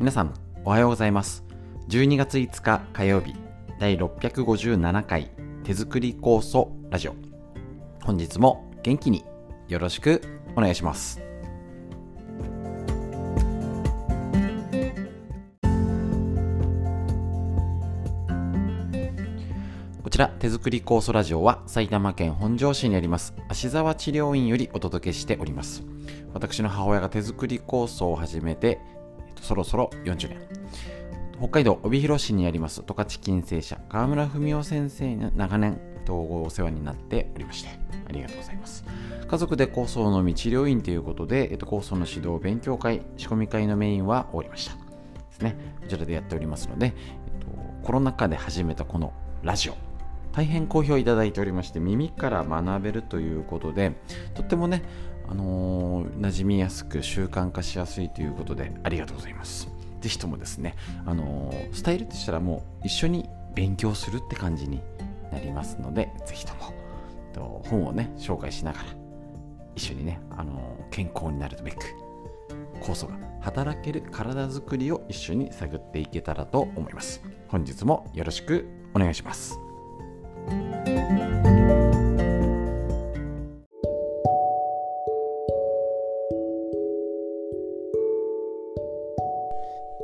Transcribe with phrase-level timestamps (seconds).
[0.00, 0.32] 皆さん
[0.64, 1.44] おはようございます。
[1.90, 3.34] 12月5日火曜日
[3.78, 5.30] 第657回
[5.62, 7.14] 手作り酵素ラジオ。
[8.02, 9.26] 本日も元気に
[9.68, 10.22] よろしく
[10.56, 11.20] お願いします。
[20.02, 25.82] こちら手作り酵素ラジオは埼玉県本庄市にあります芦沢治療院よりお届けしております。
[26.32, 28.80] 私の母親が手作り酵素を始めて
[29.40, 30.38] そろそろ40年。
[31.38, 37.70] 北海道帯広市にあります十勝金星社川村文夫先生に長年統合お世話になっておりまして
[38.06, 38.84] ありがとうございます。
[39.26, 44.74] 家族で構想の道治療院ということで、構想の指導勉強会仕込み会のメインは終わりました。
[44.74, 44.80] で
[45.30, 45.56] すね。
[45.80, 46.92] こちらでやっておりますので、
[47.82, 49.12] コロナ禍で始めたこの
[49.42, 49.74] ラジオ
[50.32, 53.92] 大変好評いただいておりまして耳から学べるということで
[54.34, 54.82] とってもね
[55.28, 55.79] あのー、
[56.20, 59.68] 馴染みやすく習慣化しやすいということでありがとうございます。
[60.00, 64.80] ぜひともですね、あのー、スタイルとしたらもう一緒に勉強するって感じに
[65.32, 66.72] なりますので、ぜひとも
[67.32, 68.84] と本をね、紹介しながら
[69.76, 71.78] 一緒にね、あのー、健康になるべく
[72.80, 77.22] 酵素が働ける体づくりを一緒に探っていけたらと思います。
[77.48, 79.58] 本日もよろしくお願いします。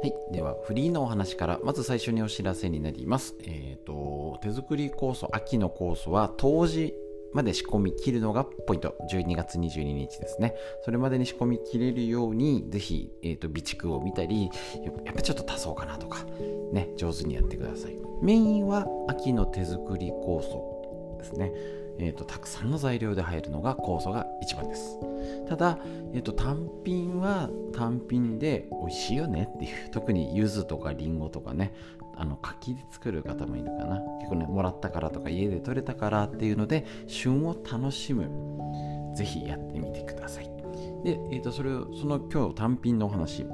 [0.02, 0.14] はい。
[0.32, 3.34] では、フリーのお話から、まず最初にお知らせになります。
[3.44, 6.94] えっ、ー、と、手作り酵素、秋の酵素は、当時
[7.32, 8.94] まで仕込み切るのがポイント。
[9.10, 10.54] 12月22日ですね。
[10.84, 14.50] それまでに仕込み切れるように、ぜひ、え、ー、と、備蓄を見たり、
[15.04, 16.24] やっぱちょっと足そうかなとか、
[16.72, 17.96] ね、上手にやってください。
[18.22, 21.52] メインは秋の手作り酵素ですね。
[21.98, 24.98] えーと、たくさんの材料で入るのが酵素が一番です
[25.48, 25.78] ただ、
[26.12, 31.72] えーと、単品は単品で美味しいよねっていう 特に柚子とかりんごとかね
[32.16, 34.00] あの柿で作る方もいるかな。
[34.20, 38.30] 結構ねもらったからとか家で採れたからっていうので旬を楽しむ。
[39.14, 40.44] ぜひやってみてください。
[41.04, 43.46] で、えーと、それをその今日単品のお話。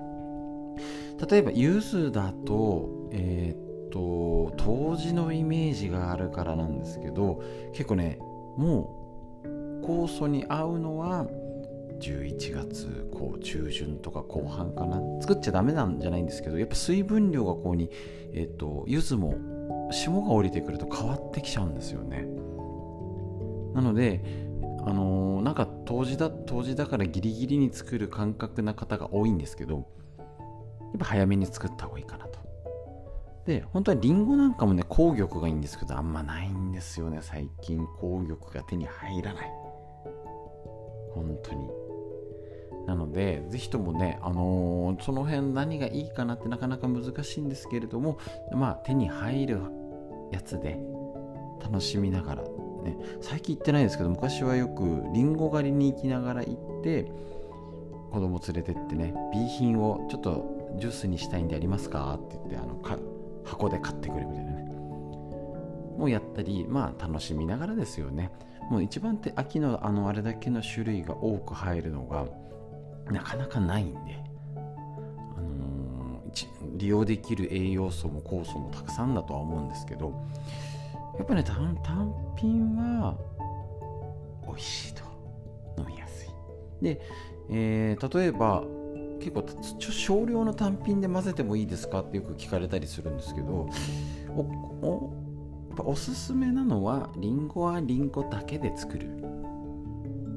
[1.31, 8.19] 例えば柚子だとえっ、と当時のイメージがあるからなんですけど結構ね
[8.57, 8.99] も
[9.45, 11.27] う酵素に合うのは
[12.03, 17.91] 11月こう中旬とか後半かな作っちゃダメなんじゃないんですけどやっぱ水分量がこうに
[18.35, 22.27] えっ、ー、と柚子も霜が降りてくると変わってきちゃうんですよね
[23.75, 24.23] なので
[24.85, 29.87] あのー、なんか当時だ当時だからギリギリに作る感覚な方が多いんですけど
[30.19, 32.43] やっぱ早めに作った方がいいかなと
[33.47, 37.87] で、本当はリンゴなんかもね、紅玉がいいんですけど、あんまないんですよね、最近。
[37.99, 39.51] 紅玉が手に入らない。
[41.13, 41.69] 本当に。
[42.87, 48.19] なので、ぜひともね、あのー、その辺何がいいかなってなかなか難しいんですけれども、
[48.53, 49.61] まあ、手に入る
[50.33, 50.79] やつで
[51.63, 57.05] 楽しみながら、ね、最近行ってないですけど、昔はよくリンゴ狩りに行きながら行って、
[58.11, 62.99] 子供連れてってね、B 品をちょっとジュースにしたいんでありますかって言って、あのか、
[63.45, 64.63] 箱で買ってくるみたいなね。
[65.97, 68.31] もうやったりまあ楽しみながらですよね。
[68.71, 72.27] もう一番って秋のあのあれだけの種類が多く入るのが
[73.11, 74.23] なかなかないんで、
[75.37, 80.15] あのー、利用できる栄養素も酵素もたくさんだとは思うんですけど
[81.19, 81.75] やっぱね単
[82.37, 83.17] 品は
[84.47, 85.03] 美味しいと。
[85.79, 86.29] 飲みやすい。
[86.83, 87.01] で、
[87.51, 88.65] えー、例えば
[89.21, 89.45] 結構
[89.79, 93.69] 少量の単品で混ぜてもいいですかってよく聞かれたりするんですけど
[94.31, 94.41] お
[94.83, 95.13] お
[95.79, 99.09] おすすめなのはりんごはりんごだけで作る。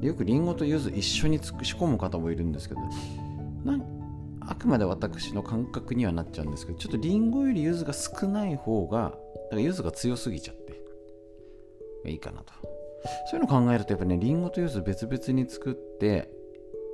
[0.06, 2.80] よくりんごと柚子一緒に仕込む方もいるんですけど
[3.64, 3.96] なん
[4.40, 9.16] あくまで私の感覚にはなっちゃうんですけどちょっとりんごより柚子が少ない方がだか
[9.56, 12.52] ら柚子が強すぎちゃっていいかなと。
[13.30, 16.30] そういうのを考えるとやっぱねりんごと柚子別々に作って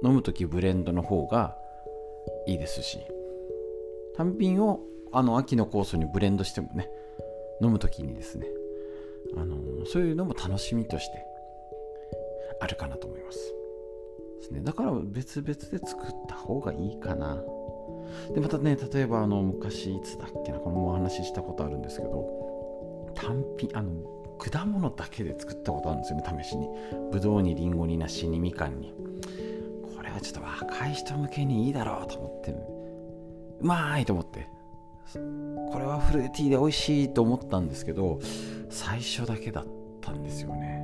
[0.03, 1.57] 飲む時ブレンドの方が
[2.47, 2.99] いいですし
[4.17, 4.81] 単品を
[5.13, 6.91] あの秋の酵素にブレンドしてもね
[7.63, 8.47] 飲む時にですね
[9.37, 11.32] あのそういうのも楽しみとして
[12.63, 13.55] あるかなと思います。
[14.53, 14.61] ね。
[14.61, 17.43] だから別々で作った方がいいかな。
[18.35, 23.91] でまたね例えばあの昔いつだっけなこのお話ししたことあるんですけど単品あの
[24.39, 26.69] 果物だけで作ったことあるんですよね試しに。
[27.11, 28.95] ぶどうにりんごに梨にみかんに。
[29.97, 32.51] これはちょっと若い人向けにいいだろうと思って。
[32.53, 34.49] うまいと思って。
[35.73, 38.19] これはフルーティーで美味しいと思ったんですけど
[38.71, 39.67] 最初だけだっ
[40.01, 40.82] たんですよね。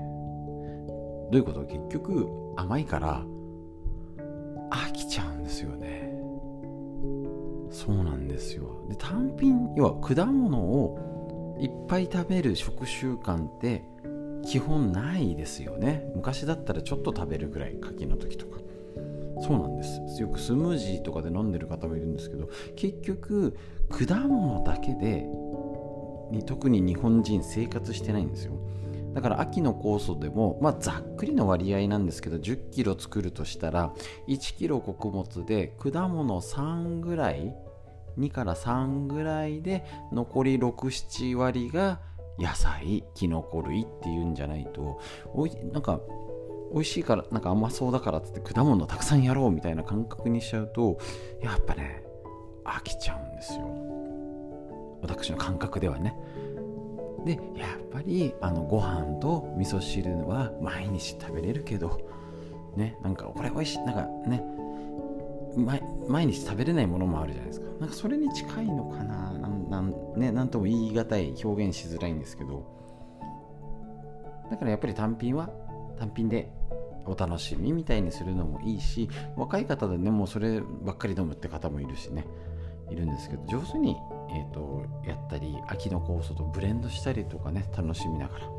[1.30, 1.62] どういうこと？
[1.62, 3.24] 結局甘いから
[4.70, 6.12] 飽きちゃうんですよね。
[7.70, 8.86] そうなんですよ。
[8.88, 13.84] で単品要は果物をいっぱい食べる食習慣って
[14.44, 16.10] 基本ないですよね。
[16.14, 18.58] 昔だったらちょっと食べるぐらい柿の時とか。
[19.40, 20.20] そうなんです。
[20.20, 23.56] よくスムージーとかで飲んでる方もいるんですけど結局
[23.88, 25.24] 果物だけで
[26.32, 28.57] に特に日本人生活してないんですよ。
[29.18, 33.92] だから秋の酵素でも、まあ、ざっくりの割合なんですけど1 0キロ作るとしたら
[34.28, 37.52] 1キロ穀物で果物3ぐらい
[38.16, 41.98] 2から3ぐらいで残り67割が
[42.38, 45.00] 野菜きのこ類っていうんじゃないと
[45.34, 46.00] おいなんか
[46.72, 51.00] 美味しいからなんか甘そうだからっつって果物たくさんやろうみたいな感覚にしちゃうと
[51.42, 52.04] やっぱね
[52.64, 53.66] 飽きちゃうんですよ。
[55.02, 56.14] 私の感覚ではね。
[57.28, 62.00] でやっぱりあのご飯と味噌汁は毎日食べれるけど
[62.74, 64.42] ねなんかこれ美味しいなんかね
[66.08, 67.66] 毎日食べれないものもあるじゃないですか。
[67.80, 72.64] なんかそれに近いのかななん,、ね、なんとも言い難い表現しづらいんですけど。
[74.50, 75.50] だからやっぱり単品は
[75.98, 76.50] 単品で
[77.04, 82.24] お楽しみみたいにするのもいいし若い方でねもうそればっかり飲むって方もいるしね
[82.90, 83.96] いるんですけど上手に、
[84.30, 88.50] えーと、やったり秋の酵素とブレンドしたりとかね楽しみながら。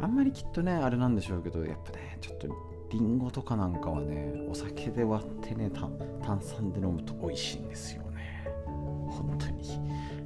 [0.00, 2.48] あんまりきっとねあれなんでしょうけどやっぱねちょっと
[2.90, 8.48] りんごとかなんかはねお酒で割ってね炭酸で飲むと美味しいんですよね。
[8.66, 9.62] 本当に。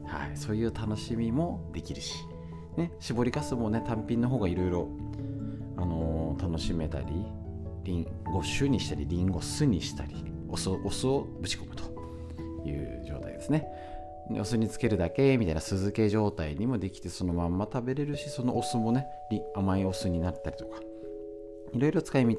[0.07, 0.37] はい。
[0.37, 2.27] そういう楽しみもできるし。
[2.77, 4.89] ね搾りかすもね単品の方がいろいろ
[5.77, 7.07] あのー、楽しめたり
[7.85, 13.67] リンゴ酒にしたりリンゴ酢にしたりお酢をぶち込むという状態ですね。
[14.31, 19.07] お酢につけるだけみたいな酢漬け状態にもできてそのまんま食べれるしそのお酢もね
[19.55, 20.81] 甘いお酢になったりとか。
[21.75, 22.37] いろいろ使い道。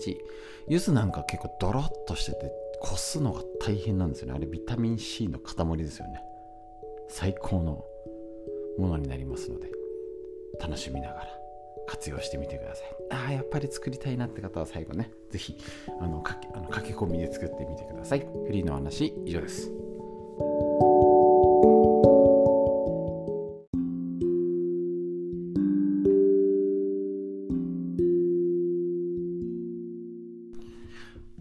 [0.68, 4.34] 柚子なんか結構ドロッとしててこすのが大変なんですよね。
[4.36, 6.22] あれビタミン C の塊ですよね。
[7.10, 7.84] 最高の
[8.78, 9.70] ものになりますので
[10.60, 11.28] 楽しみながら
[11.88, 12.88] 活用してみてください。
[13.12, 15.58] ああやっぱり作りたいなって方は最後ね是非
[16.00, 18.20] あのかけあの駆け込みで作ってみてください。
[18.20, 19.72] フリーの話以上です。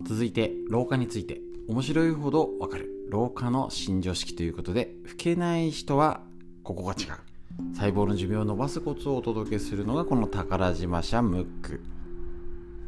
[0.04, 1.40] 続いて老化について。
[1.68, 2.90] 面白いほどわかる。
[3.08, 6.22] 老化の新常識ということで老けない人は
[6.64, 7.74] ここが違う。
[7.74, 11.82] 細胞の寿命を伸ばすコツをお届けするのがこの宝島社ムック。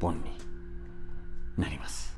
[0.01, 0.23] 本に
[1.57, 2.17] なります。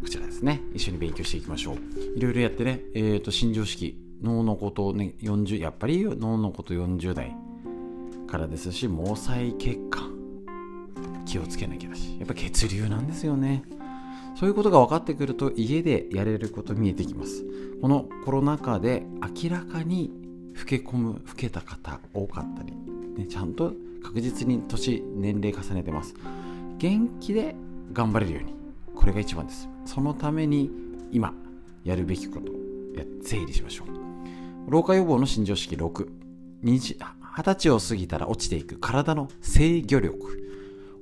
[0.00, 0.62] こちらですね。
[0.72, 1.76] 一緒に勉強していきましょう。
[2.16, 2.80] いろいろやってね。
[2.94, 7.34] えっ、ー、と新常識脳のことね40やっぱり脳のこと40代。
[8.28, 10.14] からですし毛細血管。
[11.26, 12.16] 気をつけなきゃだし。
[12.18, 13.64] やっぱ血流なんですよね。
[14.38, 17.44] そういうことが分かってくると家でやれること見えてきます。
[17.82, 20.12] このコロナ禍で明らかに
[20.54, 22.72] 老け込む老けた方多かったり、
[23.16, 26.14] ね、ちゃんと確実に年年齢重ねてます。
[26.78, 27.56] 元気で
[27.92, 28.54] 頑張れるように
[28.94, 29.68] これが一番です。
[29.84, 30.70] そのために
[31.10, 31.34] 今
[31.82, 32.52] やるべきこと
[32.96, 34.70] や整理しましょう。
[34.70, 36.08] 老化予防の新常識6
[36.62, 36.96] 20
[37.42, 40.44] 歳を過ぎたら落ちていく体の制御力。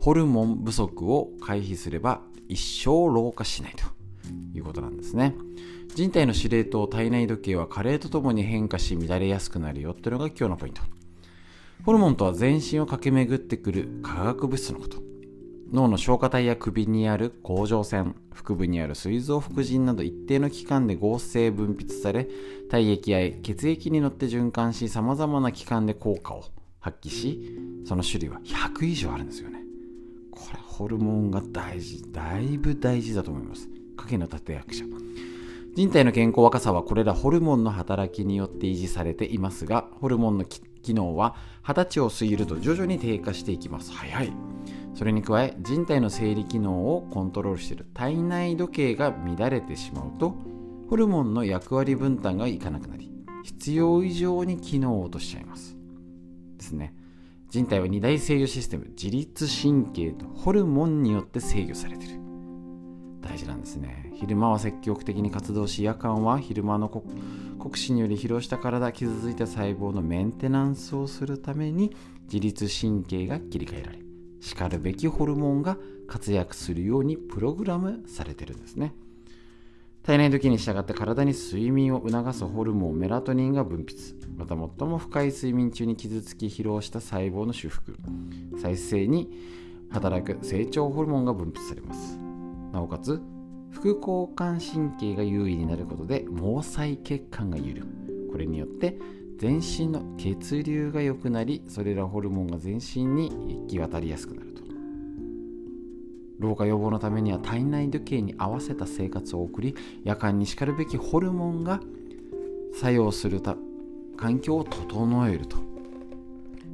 [0.01, 3.85] ホルモン不足を回避すれば一生老化しないと
[4.57, 5.35] いうことなんですね。
[5.95, 10.83] 人体の司令塔体内時計は加齢とともに変化し乱れやすくなるよっていうのが今日のポイント。
[11.85, 15.07] ホルモンとは全身を駆け巡ってくる化学物質のこと。
[15.73, 22.29] 脳の消化体や首にある甲状腺腹部にある膵臓副腎など一定の期間で合成分泌され
[22.71, 26.45] 体液や血液に乗って循環しさまざまな器官で効果を
[26.79, 29.66] 発揮しその種類は100以上あるんですよね。
[30.37, 33.69] これホルモンが大事だいぶ大事だと思います。
[33.97, 34.85] 影の立役者。
[35.75, 43.93] 人体の健康若さはこれらホルモンの働きによって維持されていますがホルモンの機能は20歳を過ぎると徐々に低下していきます。
[43.93, 44.33] 早い。
[44.95, 47.87] それに加え人体の生理機能をコントロールしている。
[47.95, 50.35] 体内時計が乱れてしまうと
[50.89, 53.11] ホルモンの役割分担がいかなくなり
[53.43, 55.77] 必要以上に機能を落としちゃいます。
[56.59, 56.95] ですね。
[57.49, 62.21] 人体は二大制御システム自律神経とホルモンによって制御されてる。
[63.21, 64.13] 大事なんですね。
[64.15, 73.99] 昼間は積極的に活動し夜間は昼間の酷使により疲労した体傷ついた細胞のメンテナンスをするために自律神経が切り替えられ
[74.41, 75.77] しかるべきホルモンが
[76.07, 78.95] 活躍するようにプログラムされてるんですね。
[80.07, 84.15] 体内時に従って体に睡眠を促すホルモンメラトニンが分泌。
[84.37, 87.97] また最も深い睡眠中に傷つき疲労した細胞の修復。
[88.63, 89.29] 再生に
[89.91, 92.21] 働く成長ホルモンが分泌されます。
[92.73, 93.21] なおかつ
[93.73, 98.31] 副交感神経が優位になることで毛細血管が緩む。
[98.31, 98.97] これによって
[99.39, 104.46] 全身の血流が良くなりそれらホルモンが全身に行き渡りやすくなる。
[106.39, 109.75] 老化予防のためには体内時計に合わせた生活を送り
[110.05, 111.81] 夜間にしかるべきホルモンが
[112.75, 113.57] 作用するた
[114.17, 115.57] 環境を整えると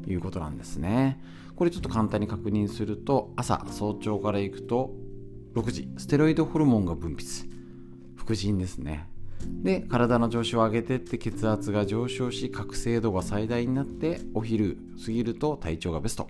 [0.07, 1.21] いうことなんですね。
[1.54, 4.95] これちょっと簡単に確認すると朝早朝から行くと
[5.54, 7.49] 6時ステロイドホルモンが分泌。
[8.16, 9.09] 副腎ですね。
[9.62, 16.28] で体の調子を上げてって血圧が上昇し覚醒度が最大になってお昼過ぎると体調がベスト。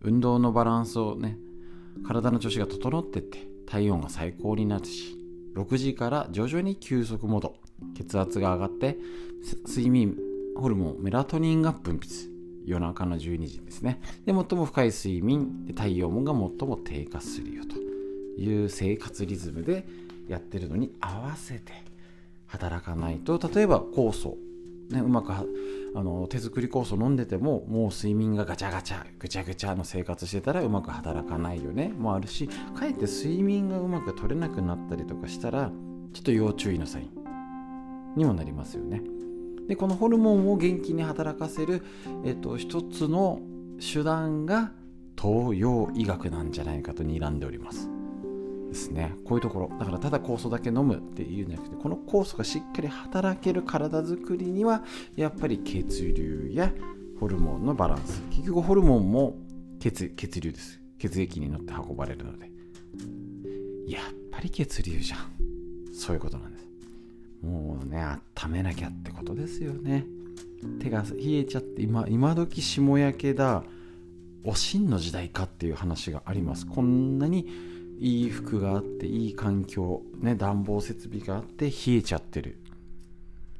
[0.00, 1.38] 運動のバランスをね
[2.06, 5.16] 体の調子が整ってって体温が最高になるし
[5.54, 7.56] 6時から徐々に休息モード。
[7.96, 8.96] 血圧が上がって
[9.68, 10.16] 睡眠
[10.56, 12.30] ホルモンメラトニンが分泌。
[12.66, 14.00] 夜中の12時ですね。
[14.24, 15.66] で最も深い睡眠。
[15.66, 17.76] で体温が最も低下するよと
[18.40, 19.86] いう生活リズムで
[20.28, 21.72] やってるのに合わせて
[22.46, 23.38] 働かないと。
[23.54, 24.38] 例えば酵素、
[24.90, 25.32] ね、うまく
[25.96, 35.70] あの手作り酵素飲んでてももう睡眠がガチャガチャぐちゃぐちゃの生活してたらうまく働かないよねもあるしかえって睡眠がうまく取れなくなったりとかしたら
[36.12, 39.02] ちょっと要注意のサインにもなりますよね。
[39.68, 41.82] でこのホルモンを元気に働かせる、
[42.24, 43.40] えっと、一つの
[43.80, 44.72] 手段が
[45.20, 47.93] 東洋医学なんじゃないかと睨んでおります。
[48.74, 49.14] ですね。
[49.24, 49.70] こういうところ。
[49.78, 54.82] だからただ酵素だけ飲むっていうんじゃなくてこの酵素がしっかり働ける体づくりには
[55.16, 56.72] やっぱり血流や
[57.18, 58.20] ホルモンのバランス。
[58.30, 59.36] 結局ホルモンも
[59.78, 60.80] 血血流です。
[60.98, 62.50] 血液に乗って運ばれるので。
[63.86, 65.18] やっぱり血流じゃん。
[65.94, 66.66] そういうことなんです。
[67.42, 68.04] もうね
[68.34, 70.04] 温めなきゃってことですよね。
[70.80, 73.62] 手が冷えちゃって今今時霜焼けだ。
[74.46, 76.66] おしんの時代かっていう話があります。
[76.66, 77.48] こんなに
[77.98, 82.58] いい服があっていい環境、ね、暖房設備があって冷えちゃってる。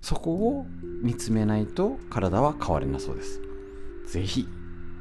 [0.01, 0.67] そこを
[1.03, 3.41] 見つめないと体は変われなそうです。
[4.07, 4.47] 是非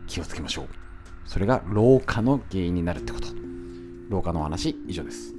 [0.08, 0.68] 気をつけましょう。
[1.26, 3.28] それが老化の原因になるってこと。
[4.10, 5.34] 老化の話以上です。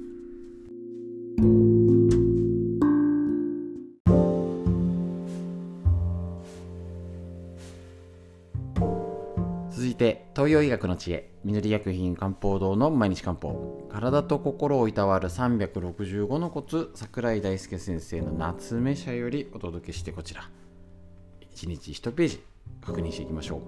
[10.45, 13.89] 東洋医学の知恵みり薬品漢方堂の毎日漢方。
[13.89, 20.47] 体と心をいたわる365のコツ桜井大輔先生の夏目社よりお届けしてこちら。
[21.55, 22.43] 1日1ページ
[22.85, 23.61] 確認していきましょう。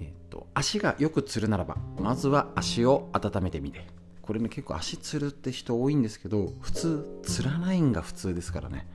[0.00, 3.86] えっ、と足がよくつるならばまずは足を温めてみて。
[4.20, 8.86] これね結構足つるって人多いんですけど普通つらないんが普通ですからね。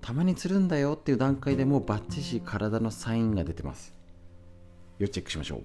[0.00, 3.95] たまにつるんだよっていう段階でもうバッチシ体のサインが出てます。
[4.98, 5.62] 要チェックしましょう。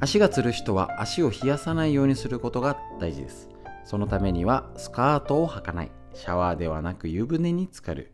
[0.00, 3.48] 足がつる人は足を冷やさないようにすることが大事です。
[3.84, 5.90] そのためにはスカートを履かない。
[6.14, 8.12] シャワーではなく湯船に浸かる。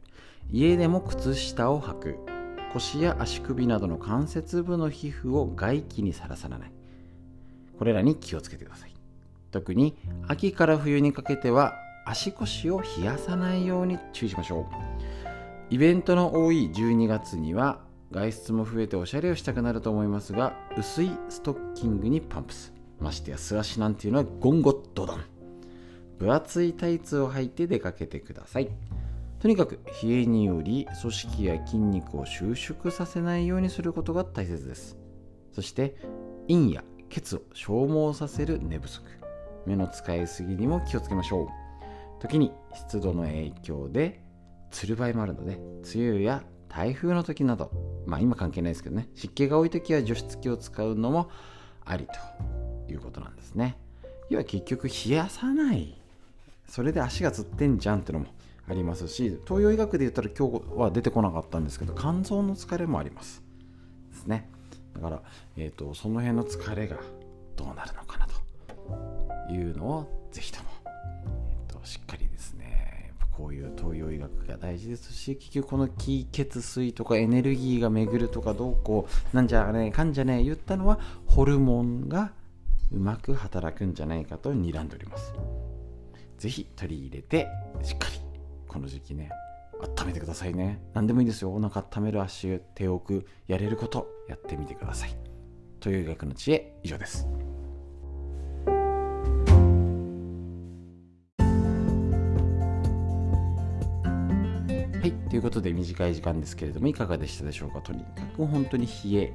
[0.51, 2.17] 家でも靴下を履く。
[2.73, 6.73] 腰や足首などの関節部の皮膚を外気にさらさらない。
[7.79, 8.93] これらに気をつけてください。
[9.51, 11.75] 特に秋から冬にかけては
[12.05, 14.65] 足腰を冷やさないように注意しましょう。
[15.71, 22.73] イベントの多い12月には外出も増えておしゃれをしたくなると思いますが薄いストッキングにパンプス。
[23.01, 25.21] ましてや素足なんていうのはゴンゴッドドン
[26.19, 28.69] 分厚いタイツを履いて出かけてください。
[29.39, 34.99] とにかく冷えにより組織や筋肉を収縮させないようにすることが大切です。
[35.53, 35.97] そして
[36.49, 39.07] 陰や血を消耗させる寝不足。
[39.65, 41.47] 目の使いすぎにも気をつけましょう。
[42.21, 44.21] 時に湿度の影響で
[44.73, 45.61] つる場合もあるので
[45.95, 47.71] 梅雨や台風の時など
[48.07, 51.31] まあ今関係ないですけどね湿気が多い時は除湿機を使うのも
[51.85, 52.07] あり
[52.87, 53.77] ということなんですね。
[54.29, 55.95] 要は結局冷やさない。
[56.69, 58.27] それで足がつってんじゃんってのも
[58.69, 63.43] ありますし東洋医学で言ったら今日は出てこなかったんですけど肝臓の疲れもあります
[64.11, 64.51] ですね。
[64.95, 65.23] だから、
[65.57, 66.97] えーと、その辺の疲れが
[67.57, 72.28] どうなるのかなというのをぜひとも、えーとしっかり
[73.39, 82.33] こういう東洋医学が大事ですし結局この気血水とかエネルギーが巡るとかどうこうなんじゃねえかんじゃねえ言ったのはホルモンが
[82.91, 85.33] うまく働くんじゃないかと睨んでおります。
[86.39, 87.47] 是非取り入れて
[87.83, 88.21] しっかり
[88.67, 89.31] この時期ね
[89.81, 90.83] 温めてくださいね。
[90.93, 91.55] 何でもいいですよ。
[91.55, 95.17] お腹温める足手を置くやれることやってみてください。
[95.79, 97.29] という医学の知恵以上です。
[105.39, 107.81] ということで短い時間ですけれどもいかがでしたでしょうか？
[107.81, 109.33] とにかく本当に冷え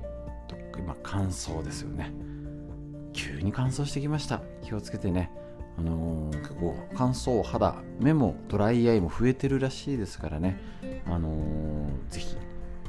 [0.50, 2.12] とか乾燥ですよね。
[3.14, 4.42] 急に乾燥してきました。
[4.66, 5.32] 気をつけてね。
[5.78, 10.60] あのー、かこ乾燥肌目もドライアイも増えてるらしいですからね。
[11.06, 12.36] あのー、ぜひ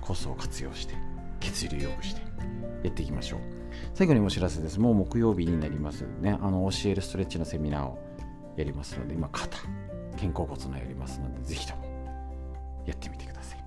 [0.00, 0.96] 酵素を活用して
[1.38, 2.22] 血流良くして
[2.82, 3.40] やっていきましょう。
[3.94, 4.80] 最後にお知らせです。
[4.80, 6.36] もう木曜日になりますね。
[6.42, 7.96] あの教えるストレッチのセミナーを
[8.56, 9.56] やりますので今肩
[10.16, 11.83] 肩甲骨のやりますのでぜひとも
[12.86, 13.58] やってみてください。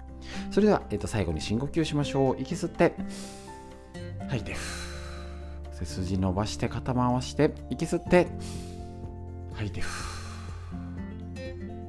[0.51, 2.35] それでは、えー、と最後に深呼吸しましょう。
[2.39, 2.93] 息吸って
[4.27, 4.55] 吐いて。
[5.71, 8.27] 背筋伸ばして肩回して息吸って
[9.53, 9.81] 吐いて。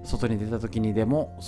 [0.05, 1.39] 外に出た時にでも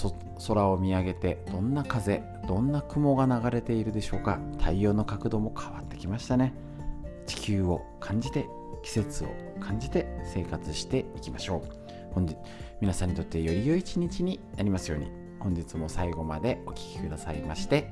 [0.47, 4.39] 空を見上げてどんな風どんな雲が流れているでしょうか。
[4.59, 6.53] 太陽の角度も変わってきましたね。
[7.27, 8.47] 地球を感じて
[8.83, 9.29] 季節を
[9.61, 11.63] 感じて生活していきましょう。
[12.13, 12.37] 本日
[12.81, 15.20] 皆さんにとってより良い一日になりますように。
[15.41, 17.91] 本日も最後までお聴きくださいまして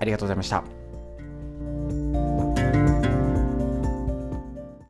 [0.00, 2.45] ありがとうございました。